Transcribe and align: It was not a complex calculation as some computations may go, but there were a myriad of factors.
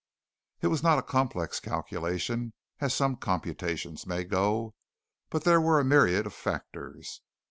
It 0.61 0.69
was 0.69 0.81
not 0.81 0.97
a 0.97 1.03
complex 1.03 1.59
calculation 1.59 2.53
as 2.79 2.91
some 2.91 3.17
computations 3.17 4.07
may 4.07 4.23
go, 4.23 4.73
but 5.29 5.43
there 5.43 5.61
were 5.61 5.79
a 5.79 5.85
myriad 5.85 6.25
of 6.25 6.33
factors. 6.33 7.21